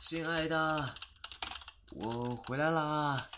[0.00, 0.94] 亲爱的，
[1.90, 3.28] 我回来啦！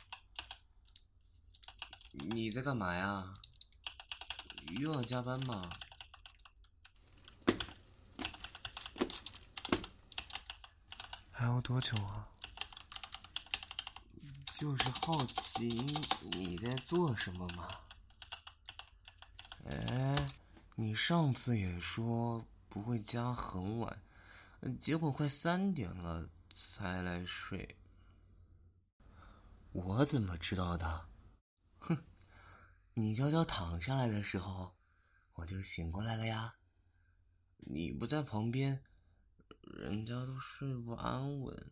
[2.12, 3.34] 你在干嘛呀？
[4.78, 5.68] 又要加班吗？
[11.32, 12.29] 还要多久啊？
[14.52, 15.68] 就是好奇
[16.30, 17.68] 你在做什么嘛。
[19.66, 20.30] 哎，
[20.77, 24.02] 你上次也说不会加很晚，
[24.79, 27.77] 结果快三点了才来睡。
[29.72, 31.08] 我怎么知道的？
[31.79, 32.05] 哼，
[32.95, 34.77] 你悄悄躺下来的时候，
[35.34, 36.56] 我就醒过来了呀。
[37.58, 38.83] 你不在旁边，
[39.62, 41.70] 人家都睡不安稳。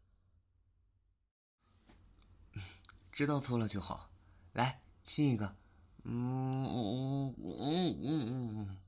[3.10, 4.10] 知道错了就好，
[4.52, 5.56] 来亲一个，
[6.04, 8.26] 嗯嗯嗯嗯
[8.60, 8.78] 嗯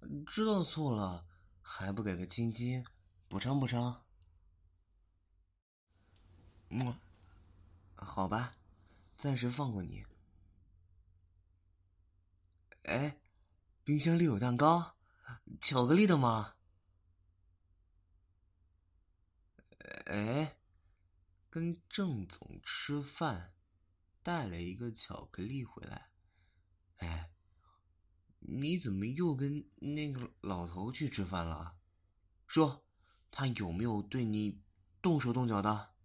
[0.00, 1.26] 嗯，知道错了
[1.62, 2.84] 还不给个亲亲，
[3.28, 4.05] 补偿补偿？
[6.78, 6.94] 嗯，
[7.94, 8.52] 好吧，
[9.16, 10.04] 暂时放过你。
[12.82, 13.18] 哎，
[13.82, 14.94] 冰箱里有蛋糕，
[15.58, 16.56] 巧克力的吗？
[20.04, 20.52] 哎。
[21.48, 23.54] 跟郑总吃饭，
[24.22, 26.10] 带了一个巧克力回来。
[26.98, 27.30] 哎，
[28.40, 31.78] 你怎么又跟那个老头去吃饭了？
[32.46, 32.84] 说，
[33.30, 34.60] 他有没有对你
[35.00, 35.95] 动手动脚的？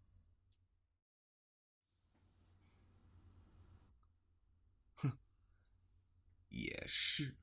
[6.52, 7.36] 也是，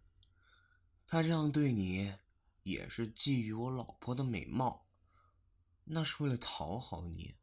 [1.06, 2.14] 他这样对你，
[2.62, 4.86] 也是觊觎我老婆的美貌，
[5.84, 7.34] 那是为了讨好你。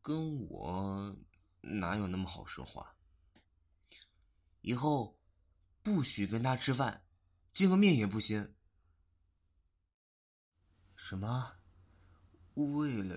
[0.00, 1.16] 跟我
[1.60, 2.96] 哪有那么好说话？
[4.62, 5.20] 以后
[5.82, 7.04] 不许跟他吃饭，
[7.52, 8.54] 见个面也不行。
[10.96, 11.58] 什么？
[12.54, 13.16] 为了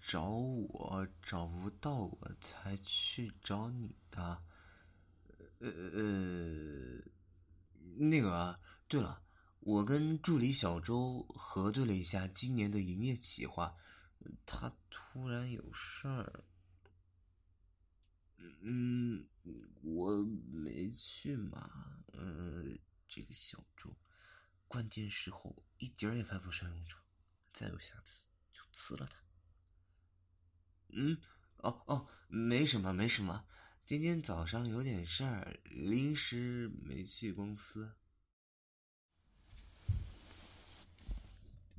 [0.00, 4.42] 找我找不到我才去找你的？
[5.60, 7.02] 呃呃，
[7.96, 9.22] 那个啊，对了，
[9.60, 13.74] 我跟助理小周核对了一下今年的营业计划。
[14.44, 16.44] 他突然有事儿，
[18.60, 19.24] 嗯，
[19.82, 20.16] 我
[20.50, 21.70] 没去嘛，
[22.12, 23.96] 嗯，这个小周，
[24.66, 27.00] 关键时候一点儿也派不上用场，
[27.52, 29.20] 再有下次就辞了他。
[30.88, 31.16] 嗯，
[31.58, 33.46] 哦哦，没什么没什么，
[33.86, 37.94] 今天早上有点事儿，临时没去公司。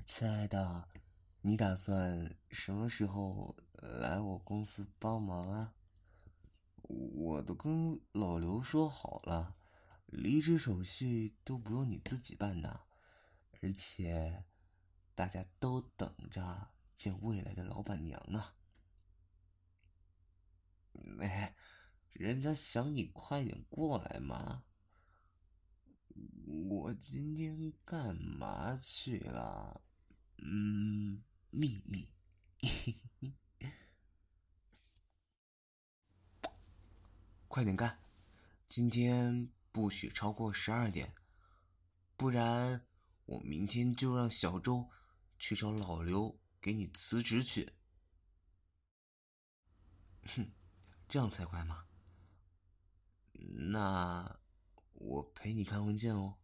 [0.06, 0.88] 亲爱的。
[1.42, 5.74] 你打算什么时候来我公司帮忙啊？
[6.84, 9.58] 我都跟老刘说好了，
[10.06, 12.86] 离职手续都不用你自己办的，
[13.62, 14.46] 而且
[15.14, 18.54] 大家都等着见未来的老板娘呢。
[21.20, 21.54] 哎，
[22.18, 24.64] 人家想你快点过来嘛。
[26.70, 29.82] 我今天干嘛去了？
[30.38, 31.24] 嗯。
[31.50, 32.10] 秘密，
[37.48, 37.98] 快点干！
[38.68, 41.16] 今天不许超过十二点，
[42.18, 42.86] 不然
[43.26, 44.90] 我明天就让小周
[45.40, 47.72] 去找老刘给你辞职去。
[50.36, 50.52] 哼，
[51.08, 51.87] 这样才快吗？
[53.72, 54.40] 那
[54.94, 56.36] 我陪你看文件哦。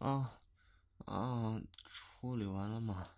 [0.00, 0.40] 啊，
[1.04, 3.10] 啊，处理完了吗？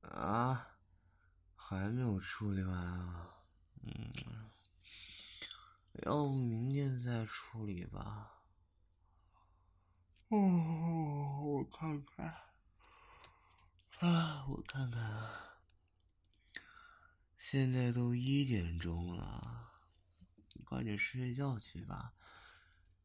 [0.00, 0.78] 啊，
[1.54, 3.44] 还没有处理完啊？
[3.82, 4.10] 嗯，
[6.06, 8.40] 要不明天再处理吧。
[10.28, 12.34] 哦，我看看，
[13.98, 15.30] 啊，我看看，
[17.36, 19.68] 现在都一点钟了，
[20.54, 22.14] 你快点睡觉去吧。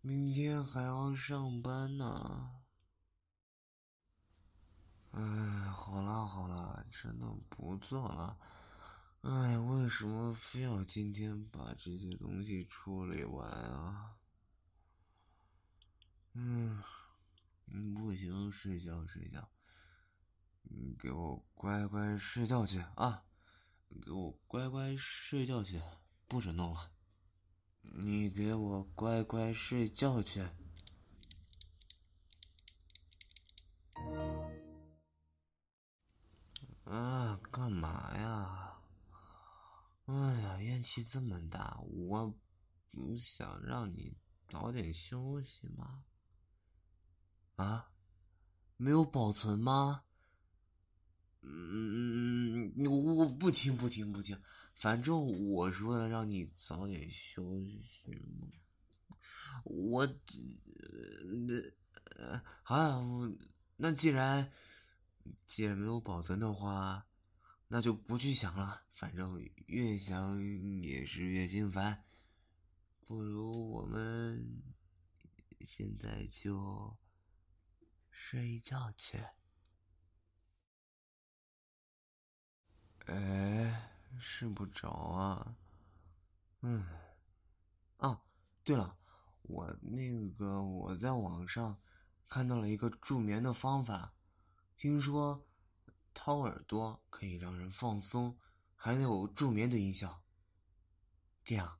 [0.08, 2.62] 明天还要上班呢。
[5.12, 5.22] 哎，
[5.70, 8.38] 好了好了，真的不做了。
[9.24, 14.16] 哎，为什么非要今天把这些东西处理完啊？
[16.32, 16.82] 嗯，
[17.94, 19.50] 不行，睡觉睡觉。
[20.62, 23.26] 你给我乖乖睡觉去啊！
[24.02, 25.82] 给我乖乖睡觉去，
[26.30, 26.94] 不准弄了。
[27.94, 30.48] 你给我乖乖睡觉去。
[36.86, 38.80] 啊，干嘛呀？
[40.06, 42.34] 哎呀，怨气这么大，我
[42.92, 44.16] 不想让你
[44.48, 46.06] 早点休息吗？
[47.58, 47.92] 啊，
[48.78, 50.06] 没有保存吗？
[51.42, 51.87] 嗯，
[52.86, 54.40] 我我不听不听不听，
[54.76, 58.22] 反正我说的让你早点休息
[59.64, 60.08] 我
[62.18, 63.02] 呃，好，
[63.76, 64.52] 那既然
[65.46, 67.08] 既然没有保存的话，
[67.68, 70.40] 那就不去想了，反正越想
[70.82, 72.04] 也是越心烦。
[73.06, 74.62] 不如我们
[75.66, 76.96] 现在就
[78.12, 79.18] 睡觉去。
[83.08, 83.90] 哎，
[84.20, 85.56] 睡不着啊。
[86.62, 86.86] 嗯，
[87.98, 88.22] 啊，
[88.66, 88.98] 对了，
[89.44, 91.80] 我那个我在网上
[92.28, 94.14] 看到了一个助眠的方法，
[94.76, 95.48] 听说
[96.14, 98.38] 掏耳朵可以让人放松，
[98.76, 100.22] 还有助眠的音效。
[101.46, 101.80] 这样，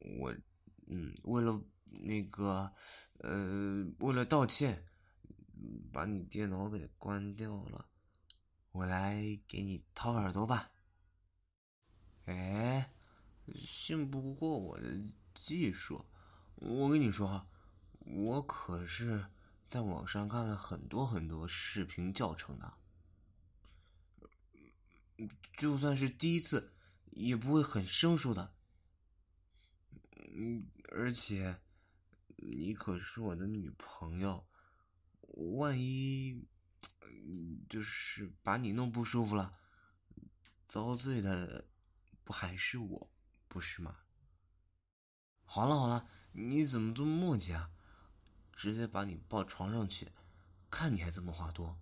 [0.00, 0.34] 我
[0.88, 2.72] 嗯，为了那个
[3.20, 4.84] 呃，为了道歉，
[5.92, 7.88] 把你电脑给关掉了。
[8.76, 10.70] 我来给你掏耳朵吧。
[12.26, 12.92] 哎，
[13.54, 15.02] 信不过我的
[15.34, 16.04] 技术，
[16.56, 17.48] 我跟你说哈，
[18.00, 19.28] 我可是
[19.66, 22.74] 在网上看了很多很多视频教程的，
[25.56, 26.74] 就算是第一次，
[27.12, 28.52] 也不会很生疏的。
[30.34, 31.58] 嗯，而且
[32.36, 34.46] 你可是我的女朋友，
[35.22, 36.46] 万一……
[37.68, 39.52] 就是把你弄不舒服了，
[40.66, 41.66] 遭罪的
[42.22, 43.10] 不还是我，
[43.48, 43.96] 不是吗？
[45.44, 47.70] 好了好了，你怎么这么磨叽啊？
[48.52, 50.10] 直接把你抱床上去，
[50.70, 51.78] 看你还这么话多。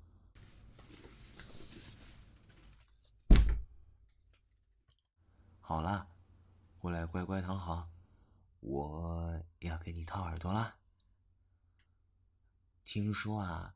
[5.60, 6.08] 好了，
[6.78, 7.90] 过来乖乖躺好，
[8.60, 10.76] 我要给你掏耳朵了。
[12.82, 13.74] 听说啊。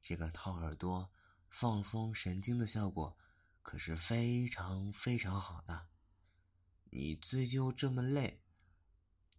[0.00, 1.10] 这个掏耳朵、
[1.48, 3.16] 放松神经的效果
[3.62, 5.88] 可是非常非常好的。
[6.90, 8.40] 你最近这么累，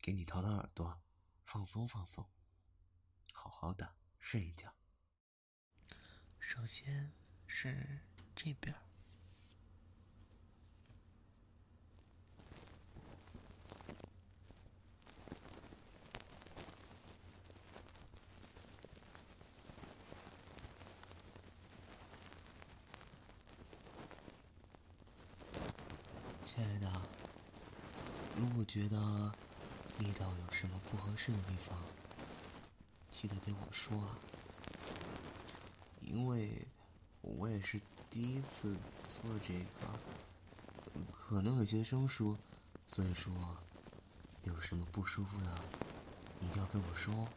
[0.02, 1.02] 给你掏掏耳朵，
[1.44, 2.30] 放松放松，
[3.34, 4.74] 好好的睡一觉。
[6.40, 7.12] 首先
[7.48, 8.02] 是
[8.36, 8.76] 这边。
[26.44, 26.92] 亲爱的，
[28.36, 29.34] 如果觉得
[29.98, 31.76] 力道有什么不合适的地方，
[33.10, 34.16] 记得跟我说啊。
[36.02, 36.68] 因为
[37.22, 37.82] 我也是
[38.12, 38.78] 第一次
[39.08, 40.00] 做这个，
[41.12, 42.38] 可能有些生疏，
[42.86, 43.34] 所以说
[44.44, 45.56] 有什么不舒服的，
[46.40, 47.12] 一定要跟我说。
[47.12, 47.28] 哦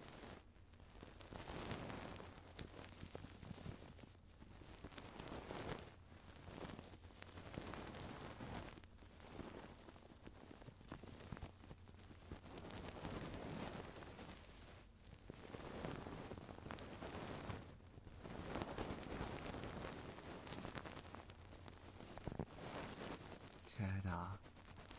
[23.83, 24.39] 爱的，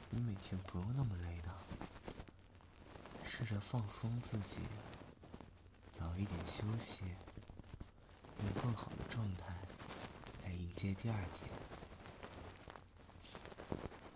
[0.09, 0.35] 你
[0.83, 1.49] 不用那么累的，
[3.23, 4.57] 试着放松自己，
[5.97, 7.05] 早一点休息，
[8.39, 9.55] 用更好的状态
[10.43, 11.49] 来迎接第二天。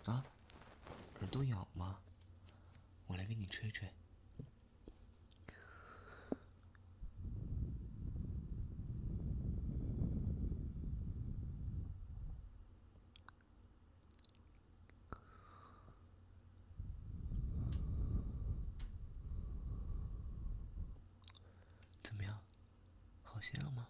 [0.04, 0.22] 啊，
[1.20, 2.00] 耳朵痒吗？
[3.06, 3.90] 我来给你吹吹。
[23.38, 23.86] 好些了吗？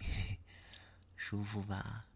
[1.16, 2.06] 舒服吧？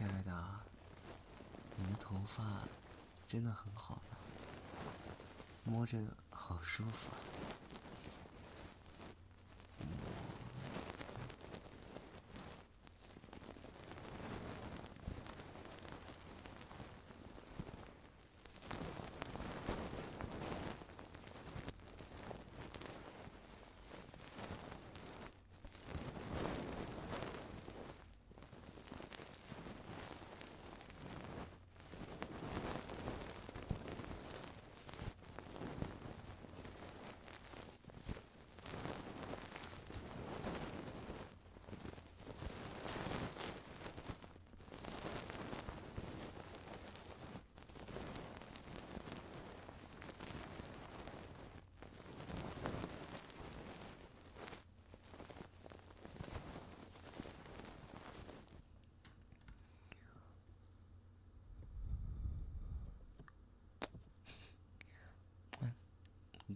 [0.00, 0.32] 亲爱的，
[1.74, 2.66] 你的头发
[3.28, 4.16] 真的很好呢，
[5.62, 5.98] 摸着
[6.30, 7.10] 好舒服。
[7.10, 7.20] 啊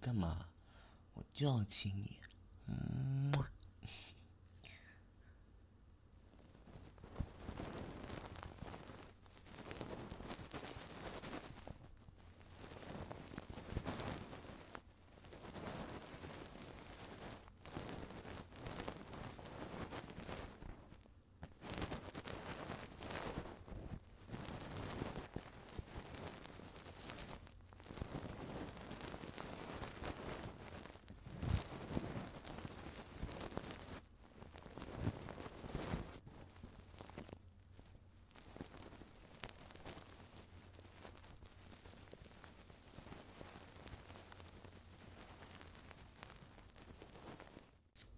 [0.05, 0.49] 干嘛？
[1.15, 2.19] 我就要亲你。
[2.67, 3.33] 嗯。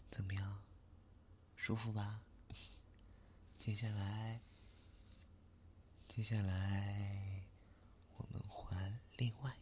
[0.08, 0.58] 怎么样，
[1.66, 2.20] 舒服吧？
[3.58, 4.38] 接下来，
[6.06, 7.42] 接下来，
[8.18, 9.52] 我们换另外。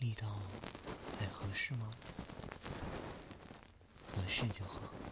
[0.00, 0.28] 力道
[1.54, 1.88] 是吗？
[4.02, 5.03] 合适就好。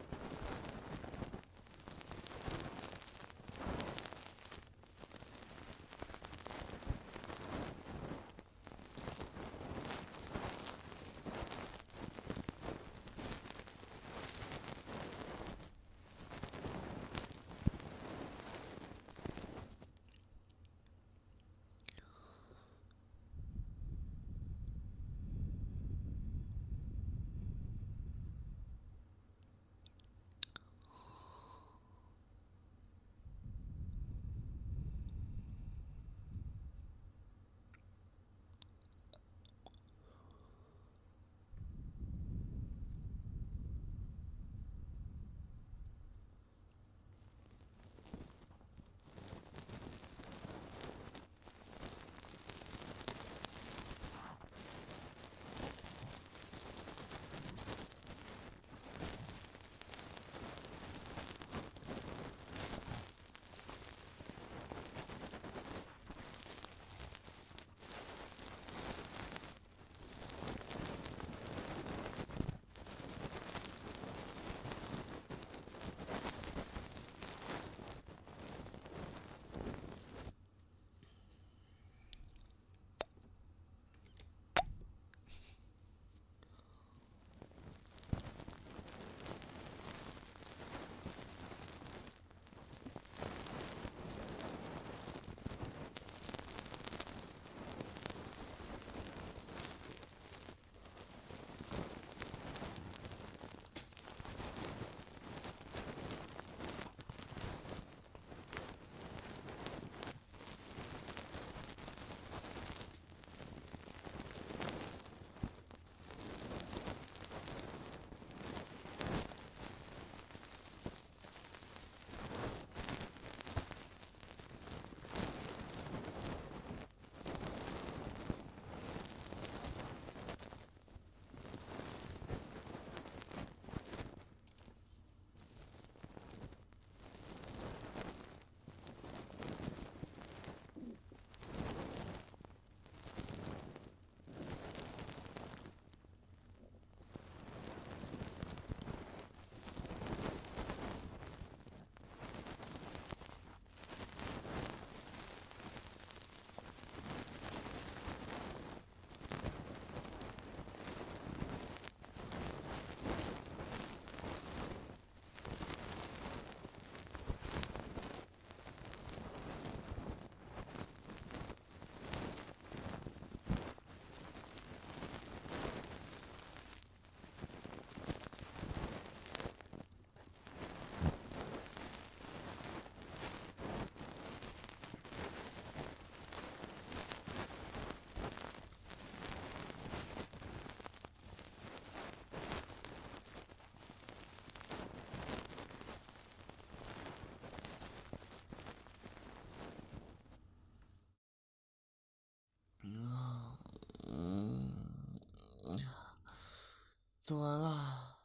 [207.32, 208.20] 做完了，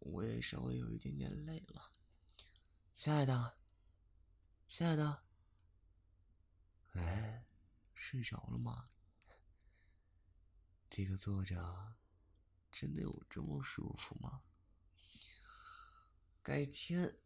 [0.00, 1.90] 我也稍微有一点点累了。
[2.92, 3.56] 亲爱的，
[4.66, 5.22] 亲爱的，
[6.92, 7.42] 哎，
[7.94, 8.90] 睡着了吗？
[10.90, 11.96] 这个坐着
[12.70, 14.42] 真的有这么舒服吗？
[16.42, 17.16] 改天，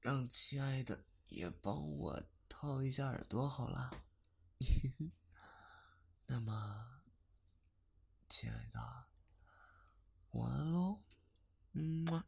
[0.00, 3.90] 让亲爱的也帮我掏一下耳朵好了。
[6.32, 7.02] 那么，
[8.26, 8.80] 亲爱的，
[10.30, 11.02] 晚安喽，
[11.74, 12.24] 嗯么。